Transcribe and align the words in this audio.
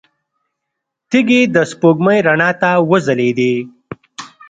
تيږې 1.09 1.41
د 1.55 1.57
سپوږمۍ 1.71 2.19
رڼا 2.27 2.49
ته 2.61 2.71
وځلېدې. 2.89 3.53